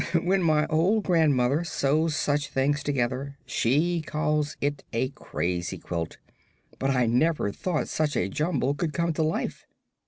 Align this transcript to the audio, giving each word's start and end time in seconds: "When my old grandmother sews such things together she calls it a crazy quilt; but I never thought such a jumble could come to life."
"When 0.19 0.41
my 0.41 0.65
old 0.65 1.03
grandmother 1.03 1.63
sews 1.63 2.15
such 2.15 2.47
things 2.47 2.81
together 2.81 3.37
she 3.45 4.01
calls 4.01 4.57
it 4.59 4.83
a 4.91 5.09
crazy 5.09 5.77
quilt; 5.77 6.17
but 6.79 6.89
I 6.89 7.05
never 7.05 7.51
thought 7.51 7.87
such 7.87 8.17
a 8.17 8.27
jumble 8.27 8.73
could 8.73 8.93
come 8.93 9.13
to 9.13 9.21
life." 9.21 9.67